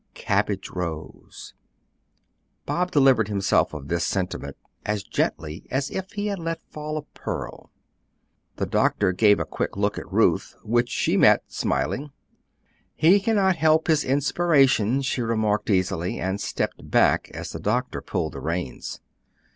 "Cabbage 0.15 0.71
rose." 0.71 1.53
Bob 2.65 2.89
delivered 2.89 3.27
himself 3.27 3.71
of 3.71 3.87
this 3.87 4.03
sentiment 4.03 4.57
as 4.83 5.03
gently 5.03 5.67
as 5.69 5.91
if 5.91 6.13
he 6.13 6.25
had 6.25 6.39
let 6.39 6.59
fall 6.71 6.97
a 6.97 7.03
pearl. 7.03 7.71
The 8.55 8.65
doctor 8.65 9.11
gave 9.11 9.39
a 9.39 9.45
quick 9.45 9.77
look 9.77 9.99
at 9.99 10.11
Ruth, 10.11 10.55
which 10.63 10.89
she 10.89 11.17
met, 11.17 11.43
smiling. 11.53 12.09
"He 12.95 13.19
cannot 13.19 13.57
help 13.57 13.85
his 13.85 14.03
inspiration," 14.03 15.03
she 15.03 15.21
remarked 15.21 15.69
easily, 15.69 16.19
and 16.19 16.41
stepped 16.41 16.89
back 16.89 17.29
as 17.35 17.51
the 17.51 17.59
doctor 17.59 18.01
pulled 18.01 18.33
the 18.33 18.39
reins. 18.41 19.01